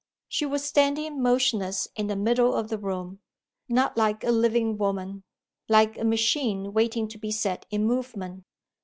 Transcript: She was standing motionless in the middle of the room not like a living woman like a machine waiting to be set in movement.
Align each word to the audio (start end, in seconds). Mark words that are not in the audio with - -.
She 0.27 0.47
was 0.47 0.65
standing 0.65 1.21
motionless 1.21 1.87
in 1.95 2.07
the 2.07 2.15
middle 2.15 2.55
of 2.55 2.69
the 2.69 2.79
room 2.79 3.19
not 3.69 3.97
like 3.97 4.23
a 4.23 4.31
living 4.31 4.79
woman 4.79 5.21
like 5.69 5.95
a 5.99 6.03
machine 6.03 6.73
waiting 6.73 7.07
to 7.09 7.19
be 7.19 7.29
set 7.29 7.67
in 7.69 7.85
movement. 7.85 8.45